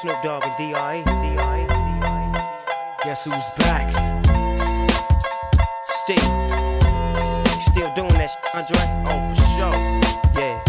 [0.00, 1.02] Snoop Dogg and D.I.
[1.02, 1.66] D.I.
[1.66, 2.96] D.I.
[3.04, 3.92] Guess who's back?
[6.04, 6.24] Steve.
[7.44, 8.80] You still doing that shit, Andre?
[9.04, 9.76] Oh, for sure.
[10.40, 10.64] Yeah.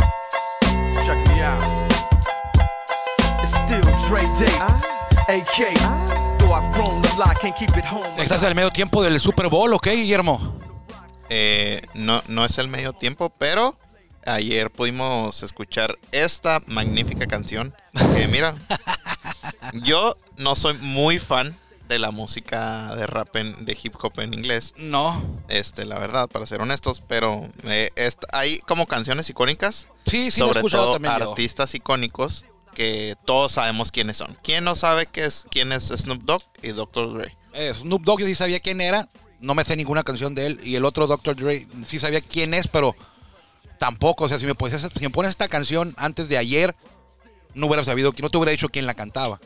[1.05, 1.63] Check me out.
[3.41, 4.51] It's still Dre Day.
[5.29, 5.79] AK.
[6.39, 8.03] Though I've grown a lot, can't keep it home.
[8.17, 10.59] ¿Estás al medio tiempo del Super Bowl, ok, Guillermo?
[11.29, 13.77] Eh, no, no es el medio tiempo, pero
[14.25, 17.73] ayer pudimos escuchar esta magnífica canción.
[18.13, 18.55] Que mira,
[19.73, 21.57] yo no soy muy fan
[21.87, 24.73] de la música de rap en- de hip hop en inglés.
[24.77, 25.21] No.
[25.49, 27.89] Este, la verdad, para ser honestos, pero eh,
[28.31, 31.29] hay como canciones icónicas, Sí, sí, lo he sobre escuchado todo también yo.
[31.31, 34.37] artistas icónicos que todos sabemos quiénes son.
[34.41, 37.13] ¿Quién no sabe qué es, quién es Snoop Dogg y Dr.
[37.13, 37.37] Dre?
[37.53, 39.09] Eh, Snoop Dogg yo sí sabía quién era,
[39.41, 40.61] no me sé ninguna canción de él.
[40.63, 41.35] Y el otro Dr.
[41.35, 42.95] Dre sí sabía quién es, pero
[43.77, 44.23] tampoco.
[44.23, 46.73] O sea, si me, pones, si me pones esta canción antes de ayer,
[47.53, 49.41] no hubiera sabido, no te hubiera dicho quién la cantaba.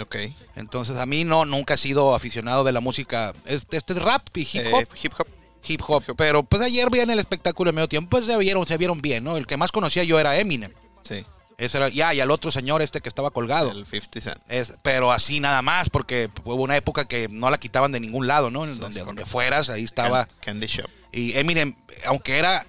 [0.00, 0.16] Ok.
[0.56, 3.32] Entonces a mí no, nunca he sido aficionado de la música.
[3.46, 4.82] Este, este es rap y hip hop.
[4.82, 5.26] Eh, hip hop.
[5.66, 6.04] hip hop.
[6.16, 9.00] Pero pues ayer vi en el espectáculo de medio tiempo, pues se vieron, se vieron
[9.00, 9.36] bien, ¿no?
[9.36, 10.72] El que más conocía yo era Eminem.
[11.02, 11.24] Sí,
[11.56, 13.70] Ese era, ya, y al otro señor este que estaba colgado.
[13.72, 14.38] el 50 Cent.
[14.48, 18.26] Es, pero así nada más, porque hubo una época que no la quitaban de ningún
[18.26, 18.64] lado, ¿no?
[18.64, 20.26] En donde, donde fueras, ahí estaba.
[20.26, 20.86] Can- Candy Shop.
[21.12, 21.74] Y Eminem,
[22.06, 22.66] aunque era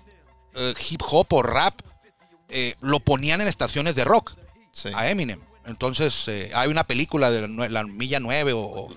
[0.55, 1.79] eh, hip hop o rap,
[2.47, 4.33] eh, lo ponían en estaciones de rock
[4.71, 4.89] Sí.
[4.95, 5.39] a Eminem.
[5.69, 8.89] Entonces, eh, hay una película de la, la Milla 9 o,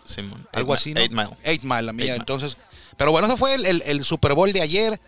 [0.53, 1.01] algo Eight así, Mi- ¿no?
[1.01, 1.29] Eight Mile.
[1.45, 2.13] Eight Mile, la milla.
[2.13, 2.21] Eight.
[2.21, 2.57] Entonces,
[2.97, 5.01] pero bueno, ese fue el, el- el Super Bowl de ayer.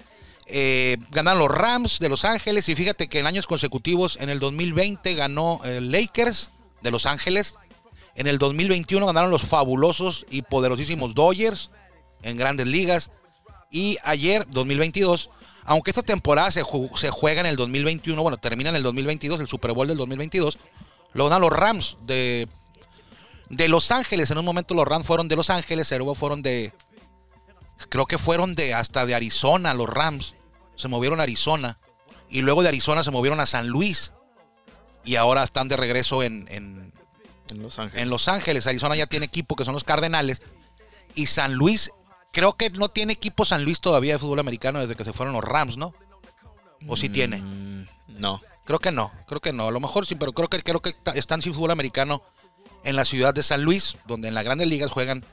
[0.47, 4.41] Eh, ganaron los Rams de Los Ángeles y fíjate que en años consecutivos, en el
[4.41, 6.51] 2020 ganó el Lakers
[6.83, 7.57] de Los Ángeles.
[8.15, 11.70] En el 2021 ganaron los fabulosos y poderosísimos Dodgers
[12.23, 13.11] en grandes ligas.
[13.70, 15.31] Y ayer, 2022,
[15.65, 16.62] aunque esta temporada se,
[16.97, 20.59] se juega en el 2021, bueno, termina en el 2022, el Super Bowl del 2022,
[21.15, 22.48] lo ganan los Rams de,
[23.48, 24.30] de Los Ángeles.
[24.30, 26.73] En un momento los Rams fueron de Los Ángeles, luego fueron de,
[27.89, 30.35] creo que fueron de hasta de Arizona los Rams.
[30.77, 31.79] Se movieron a Arizona.
[32.29, 34.13] Y luego de Arizona se movieron a San Luis.
[35.05, 36.92] Y ahora están de regreso en, en,
[37.51, 38.02] En Los Ángeles.
[38.02, 38.67] en Los Ángeles.
[38.67, 40.42] Arizona ya tiene equipo que son los Cardenales.
[41.14, 41.92] Y San Luis,
[42.33, 45.35] creo que no tiene equipo San Luis todavía de fútbol americano desde que se fueron
[45.35, 45.95] los Rams, ¿no?
[46.89, 47.36] ¿O sí tiene?
[47.39, 48.42] Mm, no.
[48.64, 49.69] Creo que no, creo que no.
[49.69, 52.23] A lo mejor sí, pero creo que, creo que están sin fútbol americano
[52.83, 55.25] en la ciudad de San Luis, donde en las grandes ligas juegan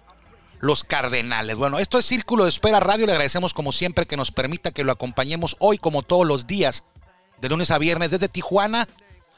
[0.60, 1.58] los Cardenales.
[1.58, 3.06] Bueno, esto es Círculo de Espera Radio.
[3.06, 6.84] Le agradecemos como siempre que nos permita que lo acompañemos hoy, como todos los días,
[7.40, 8.88] de lunes a viernes desde Tijuana.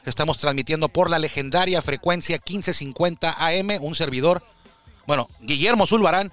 [0.04, 4.42] Estamos transmitiendo por la legendaria frecuencia 1550 AM, un servidor,
[5.06, 6.30] bueno, Guillermo Zulbarán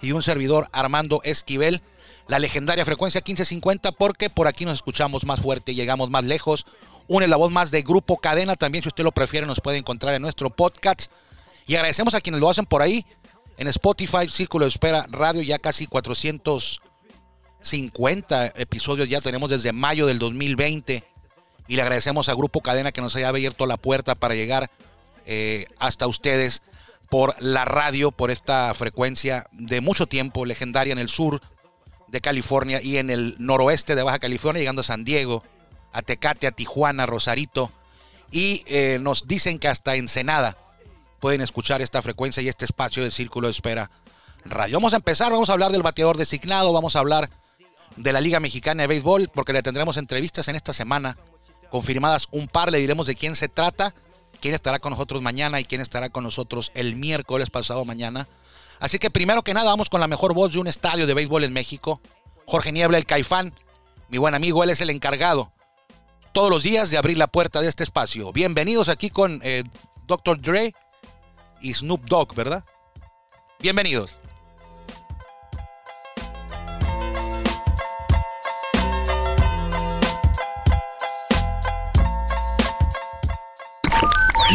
[0.00, 1.82] y un servidor Armando Esquivel.
[2.26, 6.66] La legendaria frecuencia 1550 porque por aquí nos escuchamos más fuerte y llegamos más lejos.
[7.08, 8.56] Une la voz más de Grupo Cadena.
[8.56, 11.10] También si usted lo prefiere nos puede encontrar en nuestro podcast.
[11.66, 13.06] Y agradecemos a quienes lo hacen por ahí.
[13.56, 20.18] En Spotify, Círculo de Espera Radio, ya casi 450 episodios ya tenemos desde mayo del
[20.18, 21.04] 2020.
[21.68, 24.70] Y le agradecemos a Grupo Cadena que nos haya abierto la puerta para llegar
[25.26, 26.62] eh, hasta ustedes
[27.08, 31.40] por la radio, por esta frecuencia de mucho tiempo, legendaria en el sur
[32.08, 35.44] de California y en el noroeste de Baja California, llegando a San Diego,
[35.92, 37.70] a Tecate, a Tijuana, Rosarito.
[38.30, 40.56] Y eh, nos dicen que hasta Ensenada
[41.20, 43.90] pueden escuchar esta frecuencia y este espacio de Círculo de Espera
[44.44, 44.78] Radio.
[44.78, 47.30] Vamos a empezar, vamos a hablar del bateador designado, vamos a hablar
[47.96, 51.16] de la Liga Mexicana de Béisbol, porque le tendremos entrevistas en esta semana,
[51.70, 53.94] confirmadas un par, le diremos de quién se trata,
[54.40, 58.28] quién estará con nosotros mañana y quién estará con nosotros el miércoles pasado mañana.
[58.80, 61.44] Así que primero que nada vamos con la mejor voz de un estadio de béisbol
[61.44, 62.00] en México,
[62.46, 63.54] Jorge Niebla, el Caifán,
[64.08, 65.52] mi buen amigo, él es el encargado
[66.32, 68.32] todos los días de abrir la puerta de este espacio.
[68.32, 69.64] Bienvenidos aquí con eh,
[70.06, 70.40] Dr.
[70.40, 70.74] Dre
[71.60, 72.64] y Snoop Dogg, ¿verdad?
[73.60, 74.18] Bienvenidos.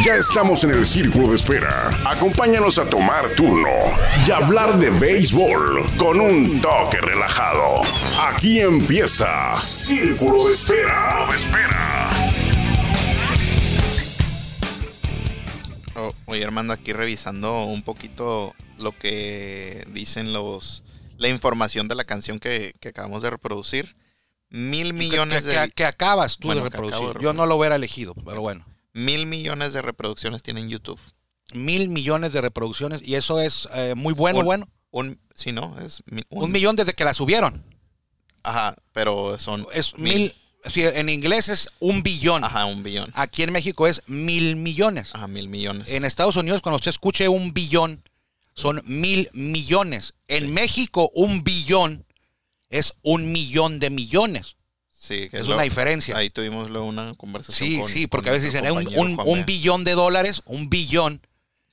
[0.08, 1.90] Ya estamos en el círculo de espera.
[2.06, 3.68] Acompáñanos a tomar turno
[4.26, 7.82] y hablar de béisbol con un toque relajado.
[8.22, 11.28] Aquí empieza Círculo de Espera.
[11.30, 12.10] De espera.
[15.98, 20.86] Oh, oye, Armando, aquí revisando un poquito lo que dicen los.
[21.18, 23.98] La información de la canción que, que acabamos de reproducir.
[24.52, 25.72] Mil millones que, que- de.
[25.72, 27.18] que acabas tú Bueno, de reproducir.
[27.18, 28.64] de Yo no lo hubiera elegido, pero bueno.
[28.98, 31.00] Mil millones de reproducciones tiene en YouTube.
[31.54, 34.70] Mil millones de reproducciones y eso es eh, muy bueno, Un- bueno.
[34.90, 35.76] Un, sí, ¿no?
[35.80, 37.64] Es mi- Un millón desde que la subieron.
[38.44, 40.34] Ajá, pero son Es mil,
[40.66, 42.44] sí, en inglés es un billón.
[42.44, 43.12] Ajá, un billón.
[43.14, 45.14] Aquí en México es mil millones.
[45.14, 45.90] Ajá, mil millones.
[45.90, 48.04] En Estados Unidos, cuando usted escuche un billón,
[48.54, 50.14] son mil millones.
[50.28, 52.06] En México, un billón
[52.70, 54.57] es un millón de millones.
[55.08, 56.18] Sí, que es lo- una diferencia.
[56.18, 57.70] Ahí tuvimos luego una conversación.
[57.70, 59.94] Sí, con- sí, porque con a veces dicen, nuestro "Eh, un, un- un billón de
[59.94, 61.22] dólares, un billón,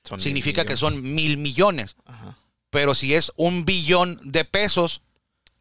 [0.03, 1.95] Son significa que son mil millones.
[2.05, 2.37] Ajá.
[2.69, 5.01] Pero si es un billón de pesos,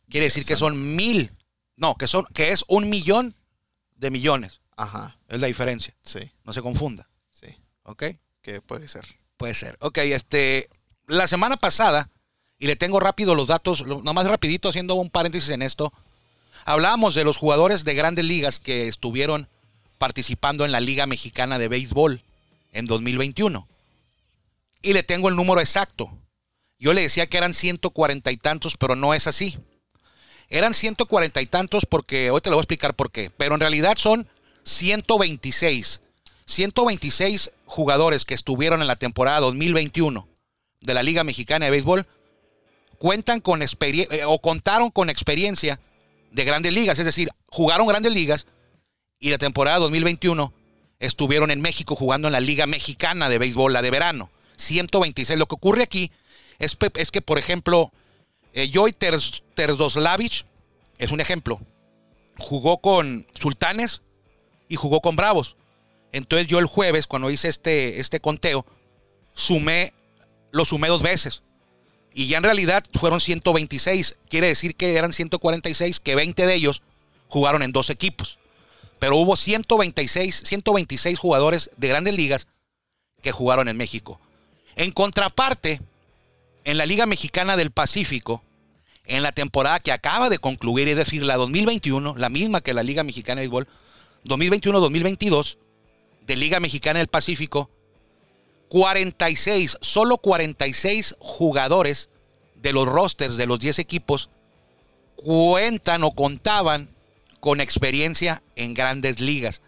[0.09, 1.33] quiere decir que son mil.
[1.77, 3.35] No, que, son, que es un millón
[3.97, 4.61] de millones.
[4.77, 5.95] Ajá, Es la diferencia.
[6.05, 7.09] sí, No se confunda.
[7.31, 7.47] sí.
[7.85, 8.05] ¿Ok?
[8.43, 9.05] Que puede ser.
[9.37, 9.77] Puede ser.
[9.81, 10.69] Ok, este.
[11.07, 12.11] La semana pasada,
[12.59, 15.93] y le tengo rápido los datos, lo- nomás rapidito haciendo un paréntesis en esto.
[16.65, 19.49] Hablábamos de los jugadores de grandes ligas que estuvieron
[19.99, 22.23] participando en la Liga Mexicana de Béisbol
[22.73, 23.67] en 2021.
[24.83, 26.11] Y le tengo el número exacto.
[26.79, 29.59] Yo le decía que eran 140 y tantos, pero no es así.
[30.49, 33.61] Eran 140 y tantos porque, hoy te lo voy a explicar por qué, pero en
[33.61, 34.29] realidad son
[34.65, 36.01] 126.
[36.47, 40.29] 126 jugadores que estuvieron en la temporada 2021
[40.81, 42.07] de la Liga Mexicana de Béisbol
[42.99, 45.81] cuentan con experiencia o contaron con experiencia
[46.35, 48.47] de grandes ligas, es decir, jugaron grandes ligas
[49.21, 50.53] y la temporada 2021
[50.99, 54.31] estuvieron en México jugando en la Liga Mexicana de Béisbol, la de verano.
[54.57, 55.39] 126.
[55.39, 56.11] Lo que ocurre aquí
[56.59, 57.93] es, que, por ejemplo,
[58.53, 60.45] eh, Joy Terzoslavich
[60.99, 61.61] es un ejemplo.
[62.39, 64.03] Jugó con Sultanes
[64.69, 65.57] y jugó con Bravos.
[66.11, 68.67] Entonces yo el jueves, cuando hice este, este conteo,
[69.35, 69.93] sumé,
[70.51, 71.44] lo sumé dos veces.
[72.15, 74.17] Y ya en realidad fueron 126.
[74.29, 76.83] Quiere decir que eran 146, que 20 de ellos
[77.29, 78.39] jugaron en dos equipos.
[79.01, 82.47] Pero hubo 126, 126 jugadores de grandes ligas
[83.21, 84.21] que jugaron en México.
[84.77, 85.81] En contraparte,
[86.65, 88.43] en la Liga Mexicana del Pacífico,
[89.07, 92.85] en la temporada que acaba de concluir, es decir, la 2021, la misma que la
[92.85, 93.69] Liga Mexicana de Béisbol,
[94.25, 95.59] 2021-2022,
[96.27, 97.71] de Liga Mexicana del Pacífico,
[98.75, 102.09] 46, solo 46 jugadores
[102.57, 104.31] de los rosters de los 10 equipos
[105.15, 106.91] cuentan o contaban
[107.39, 109.63] con experiencia en grandes ligas.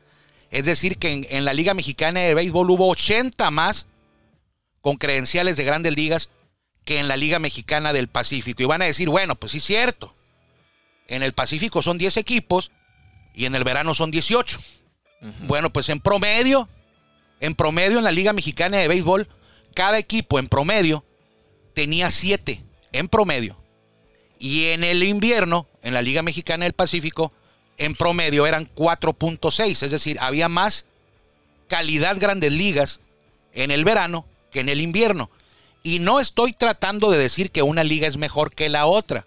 [0.50, 3.86] Es decir, que en, en la Liga Mexicana de Béisbol hubo 80 más
[4.80, 6.28] con credenciales de grandes ligas
[6.84, 8.64] que en la Liga Mexicana del Pacífico.
[8.64, 10.16] Y van a decir, bueno, pues sí es cierto.
[11.06, 12.72] En el Pacífico son 10 equipos
[13.36, 14.58] y en el verano son 18.
[15.46, 16.68] Bueno, pues en promedio,
[17.40, 19.28] en promedio en la Liga Mexicana de Béisbol,
[19.74, 21.04] cada equipo en promedio
[21.74, 22.62] tenía 7
[22.92, 23.56] en promedio.
[24.38, 27.32] Y en el invierno, en la Liga Mexicana del Pacífico,
[27.78, 29.82] en promedio eran 4.6.
[29.82, 30.86] Es decir, había más
[31.68, 33.00] calidad grandes ligas
[33.52, 35.30] en el verano que en el invierno.
[35.82, 39.26] Y no estoy tratando de decir que una liga es mejor que la otra.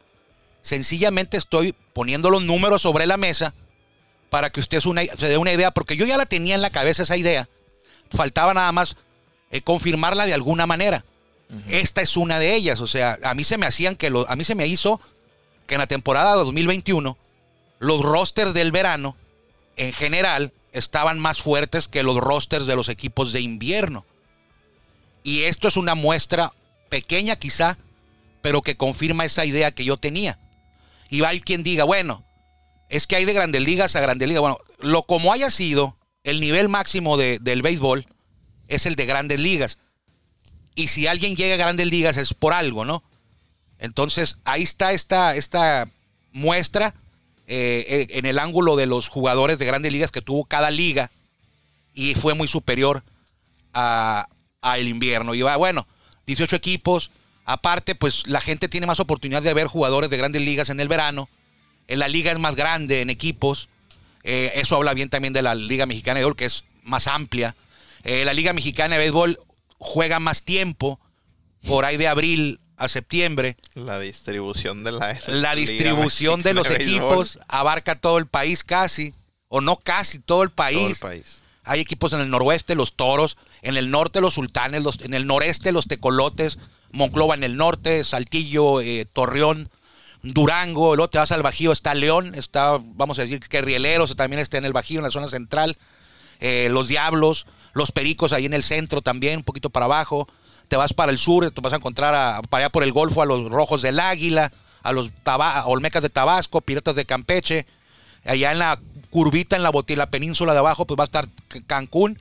[0.61, 3.53] Sencillamente estoy poniendo los números sobre la mesa
[4.29, 7.03] para que usted se dé una idea, porque yo ya la tenía en la cabeza
[7.03, 7.49] esa idea.
[8.11, 8.95] Faltaba nada más
[9.51, 11.03] eh, confirmarla de alguna manera.
[11.69, 12.79] Esta es una de ellas.
[12.81, 15.01] O sea, a mí se me hacían que lo- a mí se me hizo
[15.65, 17.17] que en la temporada 2021
[17.79, 19.15] los rosters del verano
[19.75, 24.05] en general estaban más fuertes que los rosters de los equipos de invierno.
[25.23, 26.53] Y esto es una muestra
[26.89, 27.77] pequeña quizá,
[28.41, 30.39] pero que confirma esa idea que yo tenía.
[31.09, 32.23] Y va quien diga, bueno,
[32.89, 34.41] es que hay de grandes ligas a grandes ligas.
[34.41, 38.05] Bueno, lo como haya sido, el nivel máximo de- del béisbol
[38.67, 39.77] es el de grandes ligas.
[40.75, 43.03] Y si alguien llega a grandes ligas es por algo, ¿no?
[43.79, 45.89] Entonces, ahí está esta, esta
[46.31, 46.93] muestra
[47.47, 51.09] eh, eh, en el ángulo de los jugadores de grandes ligas que tuvo cada liga
[51.95, 53.03] y fue muy superior
[53.73, 54.27] a,
[54.61, 55.33] a el invierno.
[55.33, 55.87] Y va, bueno,
[56.27, 57.09] 18 equipos.
[57.45, 60.87] Aparte, pues la gente tiene más oportunidad de ver jugadores de grandes ligas en el
[60.87, 61.27] verano.
[61.87, 63.69] En la liga es más grande en equipos.
[64.23, 67.55] Eh, eso habla bien también de la Liga Mexicana de Béisbol, que es más amplia.
[68.03, 69.39] Eh, la Liga Mexicana de Béisbol
[69.77, 70.99] juega más tiempo,
[71.65, 73.57] por ahí de abril a septiembre.
[73.75, 79.13] La distribución de la La distribución de los equipos abarca todo el país casi,
[79.47, 80.77] o no casi todo el país.
[80.77, 81.41] Todo el país.
[81.63, 85.27] Hay equipos en el noroeste, los toros, en el norte los sultanes, los, en el
[85.27, 86.57] noreste los tecolotes,
[86.91, 89.69] Monclova en el norte, Saltillo, eh, Torreón,
[90.21, 94.39] Durango, luego te vas al Bajío, está León, está, vamos a decir que Rieleros también
[94.41, 95.77] está en el Bajío, en la zona central,
[96.41, 100.27] eh, los Diablos, los Pericos ahí en el centro también, un poquito para abajo,
[100.67, 103.21] te vas para el sur, te vas a encontrar a- para allá por el Golfo
[103.21, 104.51] a los Rojos del Águila,
[104.83, 105.09] a los
[105.65, 107.65] Olmecas de Tabasco, Piratas de Campeche,
[108.25, 111.27] allá en la curvita, en la, la península de abajo, pues va a estar
[111.65, 112.19] Cancún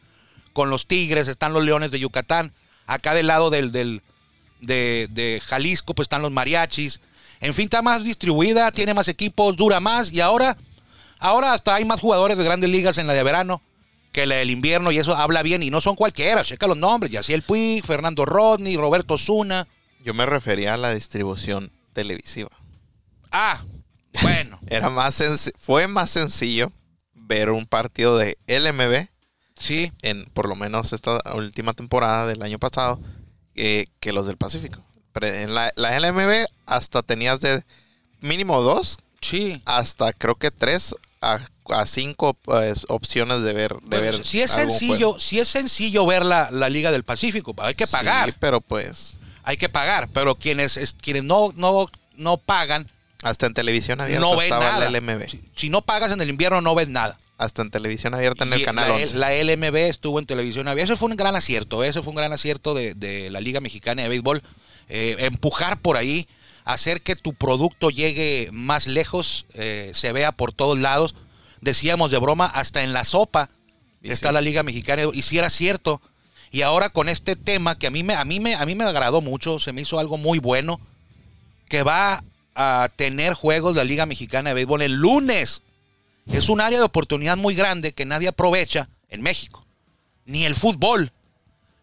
[0.53, 2.53] con los Tigres, están los Leones de Yucatán,
[2.87, 4.03] acá del lado del, del-
[4.61, 7.01] de, de Jalisco, pues están los mariachis.
[7.41, 10.57] En fin, está más distribuida, tiene más equipos, dura más y ahora
[11.19, 13.61] Ahora hasta hay más jugadores de grandes ligas en la de verano
[14.13, 17.13] que la del invierno y eso habla bien y no son cualquiera, checa los nombres,
[17.13, 19.67] Yaciel Puig, Fernando Rodney, Roberto Zuna.
[20.05, 22.51] Yo me refería a la distribución televisiva.
[23.31, 23.63] Ah,
[24.23, 25.23] bueno, Era más
[25.57, 26.73] fue más sencillo
[27.15, 29.09] ver un partido de LMB
[29.55, 33.01] sí, en por lo menos esta última temporada del año pasado
[33.55, 34.83] eh, que los del Pacífico.
[35.25, 37.63] En la, la LMB hasta tenías de
[38.21, 39.61] mínimo dos sí.
[39.65, 41.39] hasta creo que tres a,
[41.71, 45.21] a cinco pues, opciones de ver de Bueno, ver si es sencillo, juego.
[45.21, 49.17] si es sencillo ver la, la Liga del Pacífico, hay que pagar, Sí, pero pues
[49.45, 52.91] hay que pagar, pero quienes es- quienes no no no pagan
[53.23, 54.91] hasta en televisión abierta no ven estaba nada.
[54.91, 55.29] la LMB.
[55.29, 57.19] Si, si no pagas en el invierno no ves nada.
[57.37, 59.17] Hasta en televisión abierta en el canal la, 11.
[59.17, 60.93] la LMB estuvo en televisión abierta.
[60.93, 61.83] Eso fue un gran acierto.
[61.85, 64.43] Eso fue un gran acierto de, de la Liga Mexicana de Béisbol.
[64.89, 66.29] Eh, empujar por ahí,
[66.65, 71.15] hacer que tu producto llegue más lejos, eh, se vea por todos lados.
[71.61, 73.51] Decíamos de broma, hasta en la sopa
[74.03, 74.35] Y está sí.
[74.35, 75.03] la Liga Mexicana.
[75.13, 76.01] Y si era cierto.
[76.51, 78.85] Y ahora con este tema que a mí me, a mí me, a mí me
[78.85, 80.81] agradó mucho, se me hizo algo muy bueno,
[81.69, 85.63] que va a tener juegos de la Liga Mexicana de Béisbol el lunes.
[86.27, 89.67] Es un área de oportunidad muy grande que nadie aprovecha en México.
[90.25, 91.13] Ni el fútbol.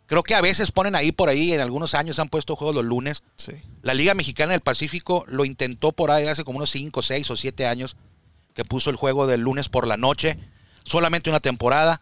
[0.08, 2.86] Creo que a veces ponen ahí por ahí, en algunos años han puesto juegos los
[2.86, 3.24] lunes.
[3.38, 3.54] Sí.
[3.82, 7.38] La Liga Mexicana del Pacífico lo intentó por ahí hace como unos 5, 6 o
[7.38, 7.96] 7 años,
[8.54, 10.38] que puso el juego del lunes por la noche,
[10.84, 12.02] solamente una temporada.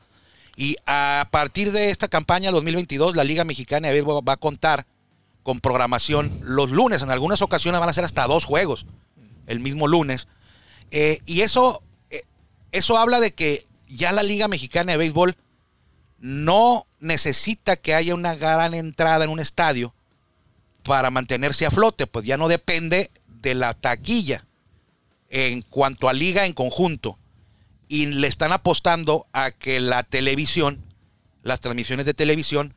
[0.55, 4.85] Y a partir de esta campaña 2022, la Liga Mexicana de Béisbol va a contar
[5.41, 7.01] con programación los lunes.
[7.01, 8.85] En algunas ocasiones van a ser hasta dos juegos
[9.47, 10.27] el mismo lunes.
[10.91, 12.23] Eh, y eso, eh,
[12.71, 15.35] eso habla de que ya la Liga Mexicana de Béisbol
[16.23, 19.93] no necesita que haya una gran entrada en un estadio
[20.81, 24.45] para mantenerse a flote, pues ya no depende de la taquilla
[25.27, 27.19] en cuanto a liga en conjunto.
[27.89, 30.81] Y le están apostando a que la televisión,
[31.41, 32.73] las transmisiones de televisión,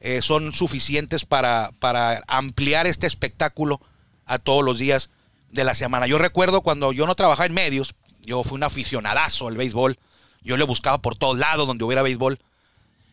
[0.00, 3.80] eh, son suficientes para, para ampliar este espectáculo
[4.26, 5.08] a todos los días
[5.52, 6.08] de la semana.
[6.08, 10.00] Yo recuerdo cuando yo no trabajaba en medios, yo fui un aficionadazo al béisbol,
[10.42, 12.40] yo le buscaba por todos lados donde hubiera béisbol.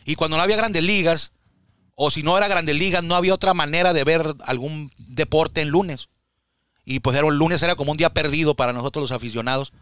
[0.05, 1.33] Y cuando no había grandes ligas,
[1.95, 5.69] o si no era grandes ligas, no había otra manera de ver algún deporte en
[5.69, 6.09] lunes.
[6.85, 9.73] Y pues era un lunes era como un día perdido para nosotros los aficionados.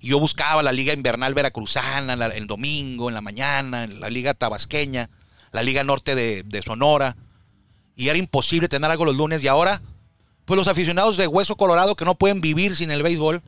[0.00, 5.08] Y yo buscaba la liga invernal veracruzana, el domingo, en la mañana, la liga tabasqueña,
[5.52, 7.16] la liga norte de, de Sonora.
[7.94, 9.44] Y era imposible tener algo los lunes.
[9.44, 9.82] Y ahora,
[10.46, 13.40] pues los aficionados de Hueso Colorado que no pueden vivir sin el béisbol,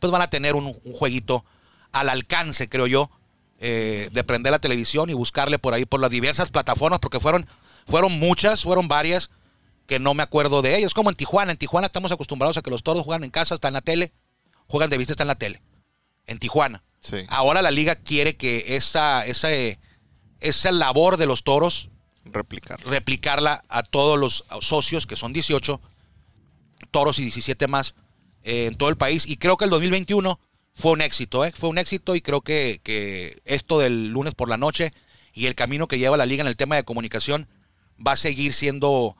[0.00, 1.44] pues van a tener un jueguito
[1.92, 3.10] al alcance, creo yo,
[3.58, 7.46] eh, de prender la televisión y buscarle por ahí por las diversas plataformas, porque fueron,
[7.86, 9.30] fueron muchas, fueron varias,
[9.86, 10.94] que no me acuerdo de ellas.
[10.94, 13.68] Como en Tijuana, en Tijuana estamos acostumbrados a que los toros juegan en casa, está
[13.68, 14.12] en la tele,
[14.68, 15.60] juegan de vista, está en la tele.
[16.26, 16.84] En Tijuana.
[17.00, 17.18] Sí.
[17.28, 19.48] Ahora la liga quiere que esa, esa,
[20.40, 21.90] esa labor de los toros
[22.24, 22.78] Replicar.
[22.84, 25.80] replicarla a todos los socios, que son 18
[26.90, 27.94] toros y 17 más
[28.42, 29.26] eh, en todo el país.
[29.26, 30.38] Y creo que el 2021
[30.78, 31.52] fue un éxito, ¿eh?
[31.56, 34.92] fue un éxito y creo que, que esto del lunes por la noche
[35.34, 37.48] y el camino que lleva la liga en el tema de comunicación
[38.04, 39.16] va a seguir siendo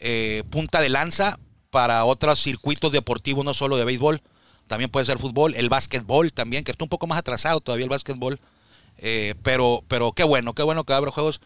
[0.00, 1.38] eh, punta de lanza
[1.70, 4.20] para otros circuitos deportivos, no solo de béisbol,
[4.66, 7.90] también puede ser fútbol, el básquetbol también, que está un poco más atrasado todavía el
[7.90, 8.38] básquetbol,
[8.98, 11.40] eh, pero, pero qué bueno, qué bueno que abre juegos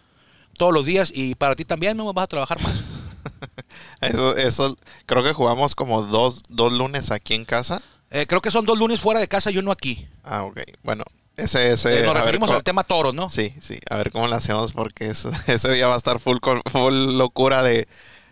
[0.59, 2.83] todos los días y para ti también no vas a trabajar más.
[4.01, 4.77] Eso, eso,
[5.07, 7.81] creo que jugamos como dos, dos lunes aquí en casa.
[8.15, 10.07] Eh, creo que son dos lunes fuera de casa y uno aquí.
[10.23, 10.61] Ah, ok.
[10.83, 11.03] Bueno,
[11.37, 12.01] ese, ese.
[12.01, 13.31] Eh, nos referimos cómo- al tema toros, ¿no?
[13.31, 13.79] Sí, sí.
[13.91, 15.11] A ver cómo lo hacemos porque
[15.47, 17.89] ese día va a estar full, con- full locura de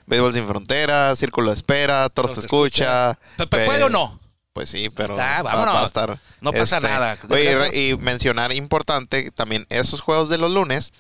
[0.07, 3.19] Béisbol Sin Fronteras, Círculo de Espera, Toros te escucha.
[3.39, 4.21] Pe- pe- ¿Puede o no?
[4.53, 5.75] Pues sí, pero Está, va, vámonos.
[5.77, 6.11] va a estar.
[6.11, 7.17] este, No pasa nada.
[7.31, 10.93] Oye, y mencionar importante también esos juegos de los lunes,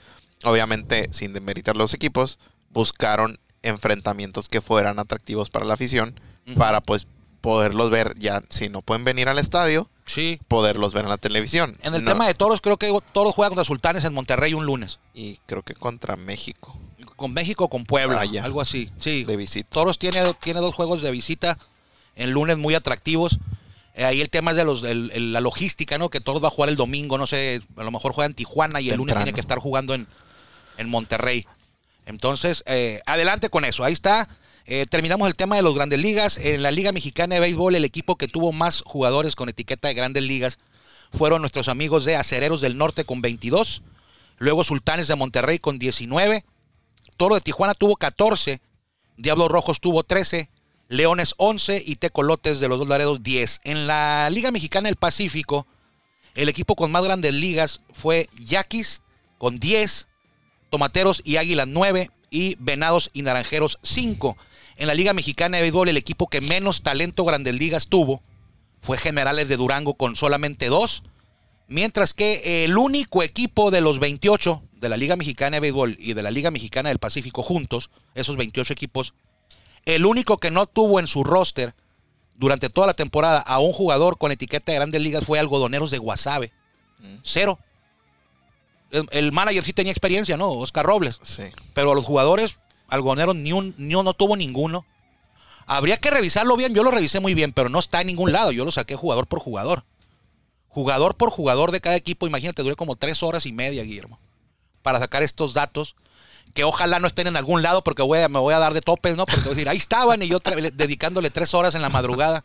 [0.44, 2.38] obviamente sin demeritar los equipos,
[2.70, 6.18] buscaron enfrentamientos que fueran atractivos para la afición,
[6.56, 7.06] para pues
[7.40, 10.40] poderlos ver ya, si no pueden venir al estadio, Sí.
[10.48, 11.78] poderlos ver en la televisión.
[11.82, 14.66] En el No- tema de toros, creo que toros juega contra Sultanes en Monterrey un
[14.66, 14.98] lunes.
[15.14, 16.76] Y creo que contra México,
[17.16, 18.44] Con México con Puebla, Ah, ya.
[18.44, 18.90] algo así.
[18.98, 19.24] Sí.
[19.24, 19.68] de visita.
[19.68, 21.58] Toros tiene, tiene dos juegos de visita
[22.16, 23.38] en lunes muy atractivos.
[23.94, 26.08] Eh, ahí el tema es de los, el- el- la logística, ¿no?
[26.08, 28.80] Que Toros va a jugar el domingo, no sé, a lo mejor juega en Tijuana
[28.80, 30.06] y el lunes tiene que estar jugando en,
[30.78, 31.46] en Monterrey.
[32.06, 33.84] Entonces, eh, adelante con eso.
[33.84, 34.28] Ahí está.
[34.66, 36.38] Eh, terminamos el tema de los grandes ligas.
[36.38, 39.94] En la Liga Mexicana de Béisbol, el equipo que tuvo más jugadores con etiqueta de
[39.94, 40.58] grandes ligas
[41.12, 43.82] fueron nuestros amigos de Acereros del Norte con 22.
[44.38, 46.44] Luego Sultanes de Monterrey con 19.
[47.16, 48.60] Toro de Tijuana tuvo 14.
[49.16, 50.50] Diablos Rojos tuvo 13.
[50.88, 53.60] Leones 11 y Tecolotes de los dos Laredos 10.
[53.64, 55.66] En la Liga Mexicana del Pacífico,
[56.34, 59.02] El equipo con más grandes ligas fue Yaquis
[59.36, 60.06] con 10,
[60.70, 64.36] Tomateros y Águilas 9 y Venados y Naranjeros 5.
[64.80, 68.22] En la Liga Mexicana de Béisbol, el equipo que menos talento grandes ligas tuvo
[68.80, 71.02] fue Generales de Durango con solamente 2.
[71.68, 76.14] Mientras que el único equipo de los 28 de la Liga Mexicana de Béisbol y
[76.14, 79.12] de la Liga Mexicana del Pacífico juntos, esos 28 equipos,
[79.84, 81.74] el único que no tuvo en su roster
[82.34, 85.98] durante toda la temporada a un jugador con etiqueta de grandes ligas fue Algodoneros de
[85.98, 86.52] Guasave.
[87.22, 87.58] Cero.
[88.90, 90.52] El, el manager sí tenía experiencia, ¿no?
[90.52, 91.20] Oscar Robles.
[91.22, 91.42] Sí.
[91.74, 92.59] Pero a los jugadores,
[92.90, 94.84] Algodoneros ni un, ni uno no tuvo ninguno.
[95.66, 98.50] Habría que revisarlo bien, yo lo revisé muy bien, pero no está en ningún lado.
[98.52, 99.84] Yo lo saqué jugador por jugador.
[100.68, 104.18] Jugador por jugador de cada equipo, imagínate, duré como tres horas y media, Guillermo,
[104.82, 105.96] para sacar estos datos
[106.54, 108.80] que ojalá no estén en algún lado porque voy a- me voy a dar de
[108.82, 109.24] topes, ¿no?
[109.26, 110.38] Porque voy a decir, ahí estaban y yo
[110.72, 112.42] dedicándole tres horas en la madrugada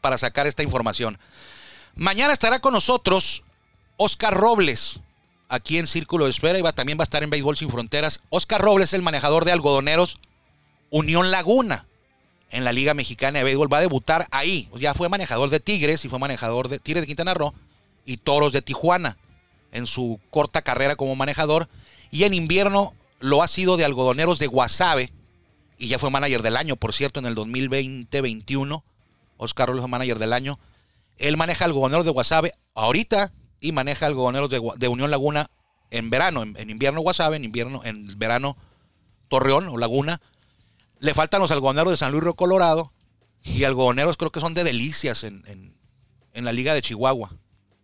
[0.00, 1.18] para sacar esta información.
[1.96, 3.42] Mañana estará con nosotros
[3.96, 5.00] Oscar Robles,
[5.50, 8.22] aquí en Círculo de Espera, y va, también va a estar en Béisbol Sin Fronteras.
[8.30, 10.18] Oscar Robles, el manejador de algodoneros
[10.88, 11.86] Unión Laguna,
[12.50, 14.70] en la Liga Mexicana de Béisbol, va a debutar ahí.
[14.76, 17.52] Ya fue manejador de Tigres y fue manejador de Tigres de Quintana Roo
[18.06, 19.18] y Toros de Tijuana
[19.72, 21.68] en su corta carrera como manejador.
[22.10, 25.12] Y en invierno lo ha sido de algodoneros de Guasave
[25.78, 28.82] y ya fue manager del año, por cierto, en el 2020-21.
[29.36, 30.58] Oscar Robles fue manager del año.
[31.18, 35.50] Él maneja algodoneros de Guasave ahorita y maneja algodoneros de, de Unión Laguna
[35.90, 36.42] en verano.
[36.42, 38.56] En, en invierno Guasave, en invierno, en verano
[39.28, 40.20] Torreón o Laguna.
[40.98, 42.92] Le faltan los algodoneros de San Luis Río Colorado
[43.42, 45.74] y algodoneros creo que son de Delicias en, en-
[46.32, 47.30] en la Liga de Chihuahua.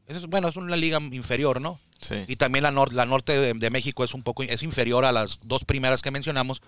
[0.06, 1.80] Es, bueno, es una liga inferior, ¿no?
[2.00, 2.14] Sí.
[2.28, 5.10] Y también la, nor- la norte de, de México es un poco es inferior a
[5.12, 6.62] las dos primeras que mencionamos.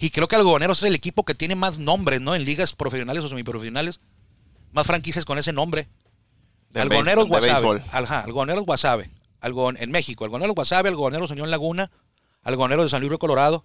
[0.00, 2.34] Y creo que Algodoneros es el equipo que tiene más nombres, ¿no?
[2.34, 4.00] En ligas profesionales o semiprofesionales.
[4.72, 5.86] Más franquicias con ese nombre.
[6.74, 7.84] De de Guasave.
[7.92, 9.10] Ajá, Algodoneros Guasave.
[9.40, 10.24] Algon- en México.
[10.24, 11.90] Algodoneros Guasave, Algodoneros Unión Laguna,
[12.42, 13.64] Algodoneros de San Luis Río Colorado,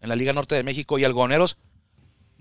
[0.00, 0.98] en la Liga Norte de México.
[0.98, 1.56] Y Algodoneros.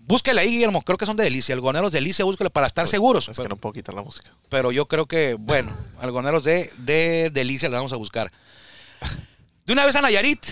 [0.06, 0.82] Búsquele ahí, Guillermo.
[0.82, 1.56] Creo que son de Delicia.
[1.56, 3.30] Algodoneros de Delicia, búsquele para estar seguros.
[3.30, 4.32] Es Pero- que no puedo quitar la música.
[4.50, 5.72] pero yo creo que, bueno,
[6.02, 8.32] algoneros de, de delicia le vamos a buscar.
[9.66, 10.46] De una vez a Nayarit.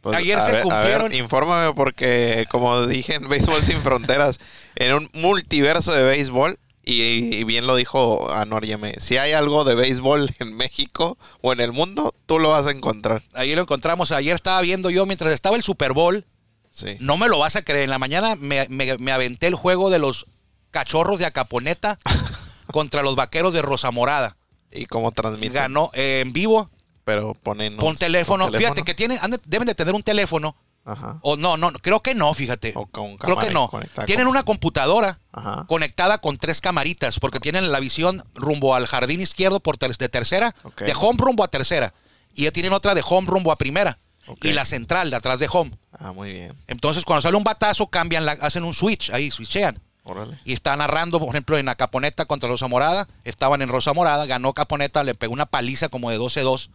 [0.00, 1.08] Pues, Ayer se ver- cumplieron.
[1.10, 4.38] ver, infórmame porque, como dije en Béisbol Sin Fronteras,
[4.76, 6.58] en un multiverso de béisbol,
[6.92, 11.52] y, y bien lo dijo Anor Yeme, si hay algo de béisbol en México o
[11.52, 13.22] en el mundo, tú lo vas a encontrar.
[13.34, 14.10] Ahí lo encontramos.
[14.12, 16.24] Ayer estaba viendo yo mientras estaba el Super Bowl.
[16.70, 16.96] Sí.
[17.00, 17.84] No me lo vas a creer.
[17.84, 20.26] En la mañana me, me- me aventé el juego de los
[20.70, 21.98] cachorros de Acaponeta
[22.72, 24.36] contra los vaqueros de Rosa Morada.
[24.70, 25.54] Y cómo transmite.
[25.54, 26.68] Ganó eh, en vivo,
[27.04, 27.76] Pero ponen.
[27.78, 28.52] con teléfono.
[28.52, 30.54] Fíjate que tienen, deben de tener un teléfono.
[30.90, 31.18] Ajá.
[31.22, 32.72] O no, no, creo que no, fíjate.
[32.74, 33.70] O con creo que no.
[34.06, 35.66] Tienen con- una computadora Ajá.
[35.68, 40.08] conectada con tres camaritas, porque tienen la visión rumbo al jardín izquierdo por ter- de
[40.08, 41.92] tercera, de home rumbo a tercera,
[42.34, 43.98] y ya tienen otra de home rumbo a primera,
[44.42, 45.72] y la central de atrás de home.
[45.92, 46.54] Ah, muy bien.
[46.68, 49.80] Entonces, cuando sale un batazo, cambian, la, hacen un switch, ahí switchean.
[50.04, 50.40] Órale.
[50.46, 53.08] Y está narrando, por ejemplo, en la Caponeta contra Rosa Morada.
[53.24, 56.70] Estaban en Rosa Morada, ganó Caponeta, le pegó una paliza como de 12-2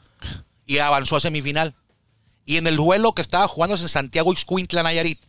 [0.68, 1.74] y avanzó a semifinal.
[2.46, 5.22] Y en el duelo que estaba jugándose en Santiago Ixcuintla, Nayarit,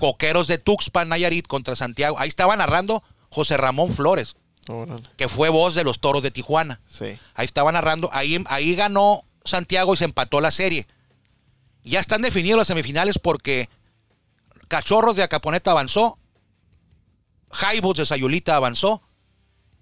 [0.00, 4.36] Coqueros de Tuxpan, Nayarit contra Santiago, ahí estaba narrando José Ramón Flores,
[4.68, 5.02] Órale.
[5.16, 6.80] que fue voz de los Toros de Tijuana.
[6.86, 7.18] Sí.
[7.34, 10.86] Ahí estaba narrando, ahí, ahí ganó Santiago y se empató la serie.
[11.82, 13.68] Ya están definidos las semifinales porque
[14.68, 16.18] Cachorros de Acaponeta avanzó,
[17.50, 19.02] Jaibos de Sayulita avanzó,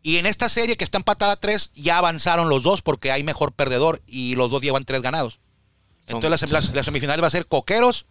[0.02, 3.22] y en esta serie que está empatada a tres, ya avanzaron los dos porque hay
[3.22, 5.38] mejor perdedor y los dos llevan tres ganados.
[6.06, 8.06] Entonces la, sem- la- la semifinal va a ser Coqueros,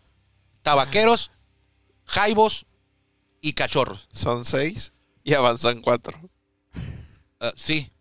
[0.63, 1.31] Tabaqueros,
[2.05, 2.65] Jaibos
[3.41, 4.07] y Cachorros.
[4.11, 6.17] Son seis y avanzan cuatro.
[7.39, 7.91] Eh, sí,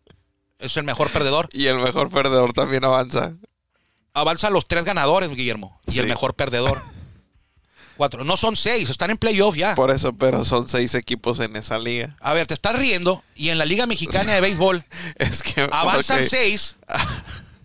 [0.59, 1.49] es el mejor perdedor.
[1.53, 3.33] Y el mejor perdedor también avanza.
[4.13, 6.79] avanzan los tres ganadores, Guillermo, y el mejor perdedor.
[7.97, 8.25] Cuatro.
[8.25, 9.75] No son seis, están en playoff ya.
[9.75, 12.17] Por eso, pero son seis equipos en esa liga.
[12.21, 14.83] A ver, te estás riendo y en la Liga Mexicana de Béisbol
[15.17, 15.69] Es que.
[15.71, 16.77] avanzan seis.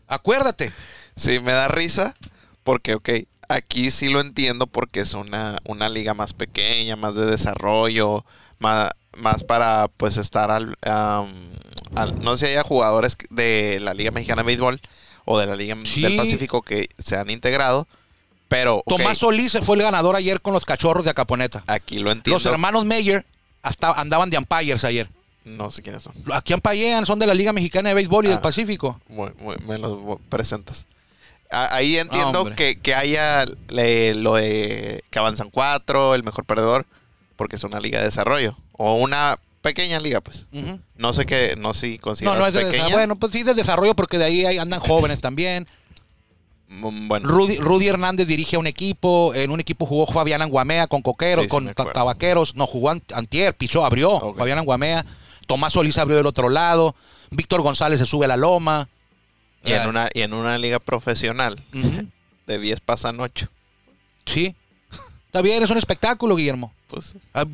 [0.08, 0.74] Acuérdate.
[1.16, 2.16] Sí, me da risa
[2.64, 3.10] porque, ok,
[3.50, 8.26] aquí sí lo entiendo porque es una, una liga más pequeña, más de desarrollo,
[8.60, 11.28] más, más para pues estar al, am,
[11.96, 14.82] al- No sé si haya jugadores de la Liga Mexicana de Béisbol
[15.26, 16.02] o de la Liga Sí.
[16.02, 17.88] del Pacífico que se han integrado,
[18.48, 21.64] pero ok, Tomás Solís fue el ganador ayer con los cachorros de Acaponeta.
[21.68, 22.36] aquí lo entiendo.
[22.36, 23.26] Los hermanos Meyer
[23.62, 25.10] hasta andaban de umpires ayer.
[25.46, 26.14] No sé quiénes son.
[26.34, 28.42] Aquí ampayean, son de la Liga Mexicana de Béisbol y del Ah.
[28.42, 29.00] Pacífico.
[29.08, 30.88] Muy- muy- me los presentas.
[31.52, 32.56] Ahí entiendo Hombre.
[32.56, 36.86] que, que haya le- lo de que avanzan cuatro, el mejor perdedor,
[37.36, 38.58] porque es una liga de desarrollo.
[38.74, 40.48] O una pequeña liga, pues.
[40.98, 42.90] No sé qué, no sé si No, consideras no es de pequeña.
[42.96, 45.68] Bueno, pues sí, de desarrollo porque de ahí andan jóvenes también.
[46.68, 49.34] Mm, bueno, Rudy, Rudy Hernández dirige a un equipo.
[49.36, 51.68] En un equipo jugó Fabián Anguamea con Coqueros, Sí, con.
[51.74, 52.56] Tabaqueros.
[52.56, 54.34] No, jugó an- Antier, pichó, abrió.
[54.36, 55.06] Fabián Anguamea.
[55.48, 56.96] Tomás Solís abrió del otro lado.
[57.30, 58.90] Víctor González se sube a la loma.
[59.66, 61.64] Y, en Eh, una, y en una liga profesional,
[62.48, 63.48] de 10 pasan 8.
[64.26, 64.56] Sí.
[65.28, 66.74] Está bien, es un espectáculo, Guillermo.
[66.88, 67.46] Pues Ah,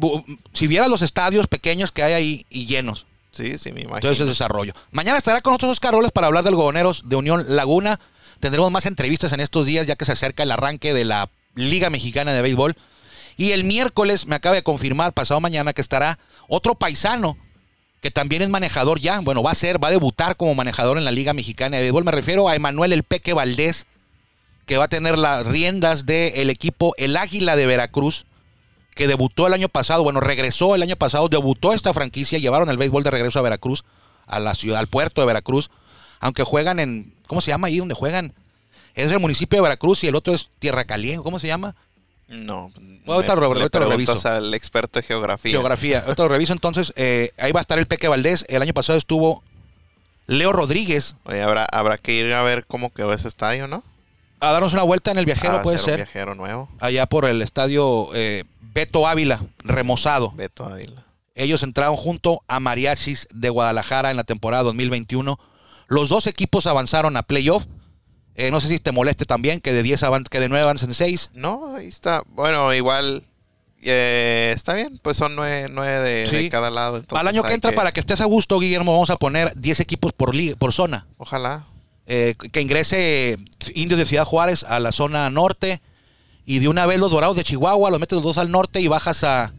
[0.53, 3.05] Si vieras los estadios pequeños que hay ahí y llenos.
[3.31, 3.97] sí, sí, me imagino.
[3.97, 4.73] Entonces es desarrollo.
[4.91, 7.99] Mañana estará con nosotros Oscar Robles para hablar del Gogoneros de Unión Laguna.
[8.39, 11.89] Tendremos más entrevistas en estos días ya que se acerca el arranque de la Liga
[11.89, 12.75] Mexicana de Béisbol.
[13.37, 17.37] Y el miércoles me acaba de confirmar, pasado mañana, que estará otro paisano
[18.01, 19.19] que también es manejador ya.
[19.19, 22.03] Bueno, va a ser, va a debutar como manejador en la Liga Mexicana de Béisbol.
[22.03, 23.85] Me refiero a Emanuel El Peque Valdés,
[24.65, 28.25] que va a tener las riendas del equipo El Águila de Veracruz,
[28.95, 32.77] que debutó el año pasado, bueno, regresó el año pasado, debutó esta franquicia, llevaron el
[32.77, 33.85] béisbol de regreso a Veracruz,
[34.25, 35.69] a la ciudad, al puerto de Veracruz,
[36.19, 38.33] aunque juegan en, ¿cómo se llama ahí donde juegan?
[38.93, 41.75] Es el municipio de Veracruz y el otro es Tierra Caliente, ¿cómo se llama?
[42.31, 42.71] No,
[43.07, 44.27] ahorita lo- ahorita lo reviso.
[44.29, 45.51] al experto de geografía.
[45.51, 45.99] Geografía.
[45.99, 48.97] Ahorita lo reviso entonces, eh, ahí va a estar el Peque Valdés, el año pasado
[48.97, 49.43] estuvo
[50.27, 53.83] Leo Rodríguez Oye, habrá, habrá que ir a ver cómo quedó ese estadio, ¿no?
[54.39, 56.67] a darnos una vuelta en el viajero, Ah, puede un ser, viajero nuevo.
[56.79, 60.31] allá por el estadio eh, Beto Ávila, remozado.
[60.31, 61.03] Beto Ávila.
[61.35, 65.37] Ellos entraron junto a Mariachis de Guadalajara en la temporada 2021.
[65.87, 67.65] Los dos equipos avanzaron a playoff.
[68.35, 70.93] Eh, no sé si te moleste también que de 10 avan- que de 9 avancen
[70.93, 71.29] 6.
[71.33, 72.23] No, ahí está.
[72.27, 73.23] Bueno, igual
[73.83, 74.99] eh, está bien.
[75.01, 76.35] Pues son nueve, nueve de, Sí.
[76.43, 76.97] de cada lado.
[76.97, 79.79] entonces Al año que entra, para que estés a gusto, Guillermo, vamos a poner 10
[79.79, 81.07] equipos por, liga- por zona.
[81.17, 81.65] Ojalá.
[82.07, 83.37] Eh, que ingrese
[83.73, 85.81] Indios de Ciudad Juárez a la zona norte.
[86.45, 88.87] Y de una vez los Dorados de Chihuahua, los metes los dos al norte y
[88.87, 89.53] bajas a,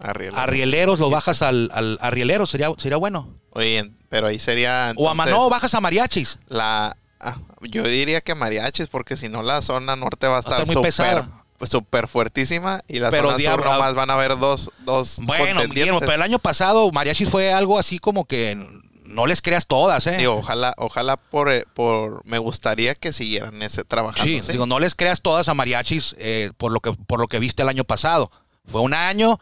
[0.00, 0.34] Arriel.
[0.34, 2.50] a Rieleros, los bajas al, al a Rieleros.
[2.50, 3.32] Sería, sería bueno.
[3.50, 4.92] Oye, pero ahí sería.
[4.96, 6.38] o a entonces, Manó, bajas a Mariachis.
[6.48, 10.66] La, ah, yo diría que mariachis, porque si no la zona norte va a estar
[10.66, 11.24] súper
[11.64, 15.62] súper fuertísima y la Pero zona diablo, sur nomás van a haber dos, dos Bueno,
[15.62, 18.58] Guillermo, pero el año pasado Mariachis fue algo así como que
[19.06, 20.16] no les creas todas, ¿eh?
[20.18, 24.24] Digo, ojalá, ojalá por, eh, por, me gustaría que siguieran ese trabajando.
[24.24, 24.52] sí, ¿sí?
[24.52, 27.62] digo, no les creas todas a Mariachis eh, por lo que por lo que viste
[27.62, 28.30] el año pasado.
[28.66, 29.38] Fue un año.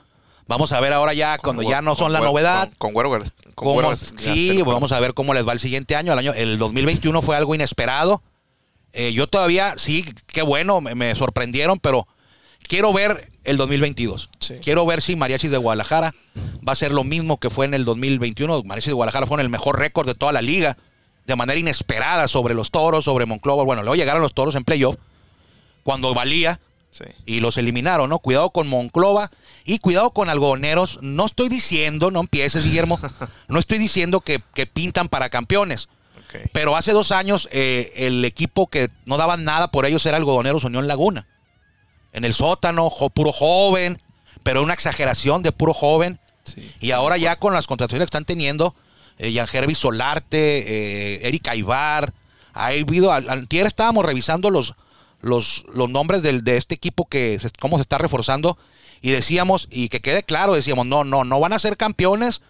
[0.47, 2.69] Vamos a ver ahora ya Con cuando ya no son la novedad.
[2.79, 3.11] Con, con Güero-
[3.55, 6.13] con cómo- Güero- sí, vamos a ver cómo les va el siguiente año.
[6.13, 8.23] El año el 2021 fue algo inesperado.
[8.93, 12.07] Eh, yo todavía sí, qué bueno, me, me sorprendieron, pero
[12.69, 14.31] quiero ver el 2022.
[14.39, 14.55] Sí.
[14.63, 16.15] Quiero ver si Mariachis de Guadalajara
[16.67, 18.63] va a ser lo mismo que fue en el 2021.
[18.65, 20.77] Mariachis de Guadalajara fueron el mejor récord de toda la liga,
[21.27, 23.65] de manera inesperada sobre los toros, sobre Monclova.
[23.65, 24.97] Bueno, luego llegaron los toros en playoff,
[25.83, 27.05] cuando valía, Sí.
[27.27, 28.21] y los eliminaron, ¿no?
[28.21, 29.31] Cuidado con Monclova
[29.65, 30.99] y cuidado con algodoneros.
[31.03, 32.99] No estoy diciendo, no empieces, Guillermo,
[33.49, 35.89] no estoy diciendo que, que pintan para campeones.
[36.53, 40.65] Pero hace dos años eh, el equipo que no daban nada por ellos era Algodoneros
[40.65, 41.29] Unión Laguna.
[42.13, 44.03] En el sótano, jo- puro joven,
[44.43, 46.19] pero una exageración de puro joven.
[46.43, 46.69] Sí.
[46.81, 48.75] Y ahora ya con las contrataciones que están teniendo,
[49.19, 50.59] eh, Jan Solarte,
[51.19, 52.13] eh, Eric Aibar,
[52.53, 54.75] ha habido, antier estábamos revisando los,
[55.25, 58.57] los, los nombres del- de este equipo que se- cómo se está reforzando
[59.01, 62.41] y decíamos, y que quede claro, decíamos, no, no, no van a ser campeones,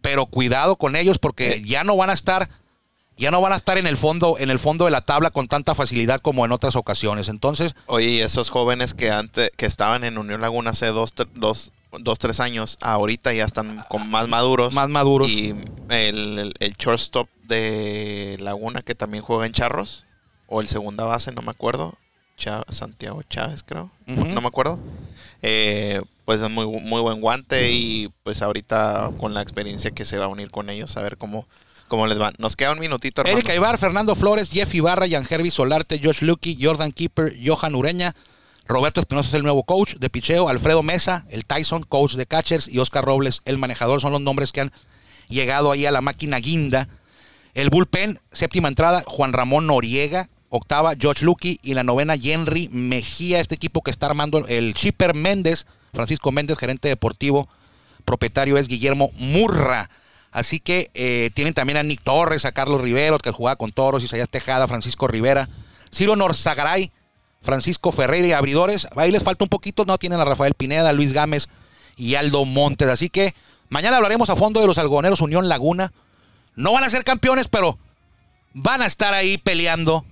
[0.00, 1.62] pero cuidado con ellos porque Eh.
[1.64, 2.48] ya no van a estar,
[3.16, 5.46] ya no van a estar en el fondo, en el fondo de la tabla con
[5.48, 7.28] tanta facilidad como en otras ocasiones.
[7.28, 12.18] Entonces, Oye, esos jóvenes que antes, que estaban en Unión Laguna hace dos, dos, dos,
[12.18, 14.72] tres años, ahorita ya están con más maduros.
[14.72, 15.30] más maduros.
[15.30, 15.54] Y
[15.90, 20.04] el, el, el shortstop de Laguna que también juega en Charros,
[20.52, 21.96] o el segunda base, no me acuerdo.
[22.68, 23.90] Santiago Chávez, creo.
[24.06, 24.78] No me acuerdo.
[25.42, 30.18] Eh, pues es muy, muy buen guante y pues ahorita con la experiencia que se
[30.18, 31.46] va a unir con ellos, a ver cómo,
[31.88, 32.32] cómo les va.
[32.38, 33.38] Nos queda un minutito, hermano.
[33.38, 38.14] Erika Ibar, Fernando Flores, Jeff Ibarra, Jan Hervi Solarte, Josh Lucky, Jordan Keeper, Johan Ureña,
[38.66, 42.68] Roberto Espinosa es el nuevo coach de picheo, Alfredo Mesa, el Tyson, coach de catchers,
[42.68, 44.72] y Oscar Robles, el manejador, son los nombres que han
[45.28, 46.88] llegado ahí a la máquina guinda.
[47.54, 53.40] El bullpen, séptima entrada, Juan Ramón Noriega, octava, George Lucky, y la novena, Henry Mejía,
[53.40, 57.48] este equipo que está armando el Shipper Méndez, Francisco Méndez, gerente deportivo,
[58.04, 59.88] propietario es Guillermo Murra.
[60.30, 64.04] Así que eh, tienen también a Nick Torres, a Carlos Rivero, que jugaba con Toros,
[64.04, 65.48] Isaías Tejada, Francisco Rivera,
[65.90, 66.92] Ciro Norzagaray,
[67.40, 68.88] Francisco Ferreira y abridores.
[68.94, 71.48] Ahí les falta un poquito, no tienen a Rafael Pineda, Luis Gámez
[71.96, 72.88] y Aldo Montes.
[72.88, 73.34] Así que
[73.70, 75.92] mañana hablaremos a fondo de los algodoneros Unión Laguna.
[76.56, 77.78] No van a ser campeones, pero
[78.52, 80.04] van a estar ahí peleando.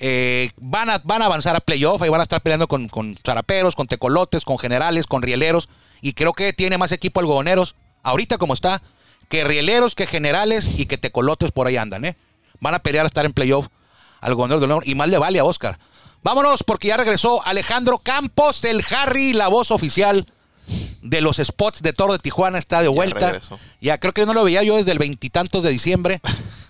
[0.00, 3.16] Eh, van, a, van a avanzar a playoff, ahí van a estar peleando con, con
[3.22, 5.68] zaraperos, con tecolotes, con generales, con rieleros.
[6.00, 8.82] Y creo que tiene más equipo algodoneros ahorita como está,
[9.28, 12.16] que rieleros, que generales y que tecolotes por ahí andan, ¿eh?
[12.60, 13.68] Van a pelear a estar en playoff
[14.20, 15.78] al gobernador de León y más le vale a Oscar.
[16.22, 20.26] Vámonos porque ya regresó Alejandro Campos, el Harry, la voz oficial
[21.02, 23.40] de los spots de Toro de Tijuana, está de vuelta.
[23.80, 26.20] Ya creo que no lo veía yo desde el veintitantos de diciembre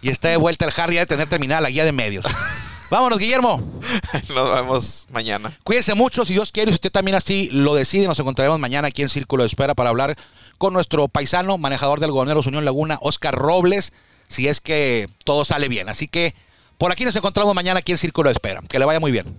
[0.03, 2.25] y está de vuelta el Harry ya de tener terminada la guía de medios.
[2.91, 3.63] Vámonos, Guillermo.
[4.35, 5.57] Nos vemos mañana.
[5.63, 9.03] Cuídense mucho, si Dios quiere, si usted también así lo decide, nos encontraremos mañana aquí
[9.03, 10.17] en Círculo de Espera para hablar
[10.59, 13.93] con nuestro paisano, manejador del Goberneros Unión Laguna, Oscar Robles,
[14.27, 15.89] si es que todo sale bien.
[15.89, 16.35] Así que
[16.79, 18.61] por aquí nos encontramos mañana aquí en Círculo de Espera.
[18.69, 19.39] Que le vaya muy bien.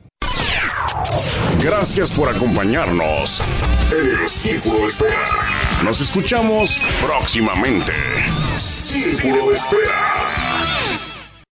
[1.62, 3.42] Gracias por acompañarnos
[3.92, 5.82] en el Círculo de Espera.
[5.84, 7.92] Nos escuchamos próximamente.
[8.58, 10.40] Círculo de Espera.